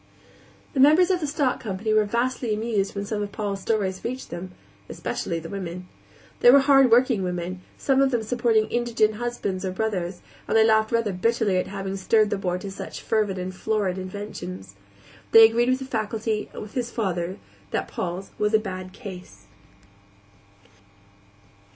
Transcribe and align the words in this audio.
The 0.73 0.79
members 0.79 1.11
of 1.11 1.19
the 1.19 1.27
stock 1.27 1.59
company 1.59 1.93
were 1.93 2.05
vastly 2.05 2.55
amused 2.55 2.95
when 2.95 3.05
some 3.05 3.21
of 3.21 3.31
Paul's 3.31 3.61
stories 3.61 4.03
reached 4.03 4.31
them 4.31 4.49
especially 4.89 5.37
the 5.37 5.47
women. 5.47 5.87
They 6.39 6.49
were 6.49 6.61
hardworking 6.61 7.21
women, 7.21 7.61
most 7.77 7.87
of 8.01 8.09
them 8.09 8.23
supporting 8.23 8.65
indigent 8.71 9.17
husbands 9.17 9.63
or 9.63 9.69
brothers, 9.69 10.21
and 10.47 10.57
they 10.57 10.65
laughed 10.65 10.91
rather 10.91 11.13
bitterly 11.13 11.57
at 11.57 11.67
having 11.67 11.97
stirred 11.97 12.31
the 12.31 12.37
boy 12.39 12.57
to 12.57 12.71
such 12.71 13.03
fervid 13.03 13.37
and 13.37 13.53
florid 13.53 13.99
inventions. 13.99 14.73
They 15.33 15.47
agreed 15.47 15.69
with 15.69 15.77
the 15.77 15.85
faculty 15.85 16.49
and 16.51 16.63
with 16.63 16.73
his 16.73 16.89
father 16.89 17.37
that 17.69 17.87
Paul's 17.87 18.31
was 18.39 18.55
a 18.55 18.59
bad 18.59 18.93
case. 18.93 19.45